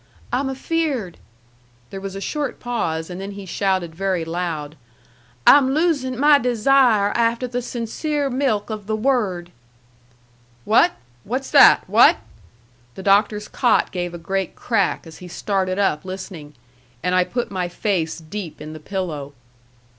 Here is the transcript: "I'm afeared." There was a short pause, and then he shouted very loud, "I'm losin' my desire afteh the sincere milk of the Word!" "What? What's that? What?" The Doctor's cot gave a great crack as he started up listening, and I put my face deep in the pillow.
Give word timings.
"I'm 0.33 0.49
afeared." 0.49 1.17
There 1.91 2.01
was 2.01 2.15
a 2.15 2.19
short 2.21 2.59
pause, 2.59 3.11
and 3.11 3.21
then 3.21 3.33
he 3.33 3.45
shouted 3.45 3.93
very 3.93 4.25
loud, 4.25 4.75
"I'm 5.45 5.75
losin' 5.75 6.17
my 6.19 6.39
desire 6.39 7.13
afteh 7.13 7.51
the 7.51 7.61
sincere 7.61 8.27
milk 8.27 8.71
of 8.71 8.87
the 8.87 8.95
Word!" 8.95 9.51
"What? 10.65 10.93
What's 11.23 11.51
that? 11.51 11.83
What?" 11.87 12.17
The 12.95 13.03
Doctor's 13.03 13.47
cot 13.47 13.91
gave 13.91 14.15
a 14.15 14.17
great 14.17 14.55
crack 14.55 15.05
as 15.05 15.19
he 15.19 15.27
started 15.27 15.77
up 15.77 16.03
listening, 16.03 16.55
and 17.03 17.13
I 17.13 17.23
put 17.23 17.51
my 17.51 17.67
face 17.69 18.17
deep 18.17 18.59
in 18.59 18.73
the 18.73 18.79
pillow. 18.79 19.33